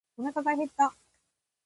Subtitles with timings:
[0.17, 0.95] おなかが減った。